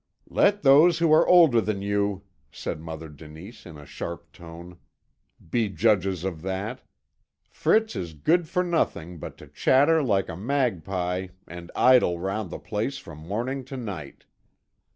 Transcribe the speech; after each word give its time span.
"Let 0.31 0.63
those 0.63 0.97
who 0.97 1.11
are 1.13 1.27
older 1.27 1.61
than 1.61 1.83
you," 1.83 2.23
said 2.51 2.81
Mother 2.81 3.07
Denise, 3.07 3.67
in 3.67 3.77
a 3.77 3.85
sharp 3.85 4.31
tone, 4.31 4.79
"be 5.51 5.69
judges 5.69 6.23
of 6.23 6.41
that. 6.41 6.81
Fritz 7.51 7.95
is 7.95 8.15
good 8.15 8.47
for 8.49 8.63
nothing 8.63 9.19
but 9.19 9.37
to 9.37 9.47
chatter 9.47 10.01
like 10.01 10.27
a 10.27 10.35
magpie 10.35 11.27
and 11.47 11.69
idle 11.75 12.17
round 12.17 12.49
the 12.49 12.57
place 12.57 12.97
from 12.97 13.19
morning 13.19 13.63
to 13.65 13.77
night. 13.77 14.25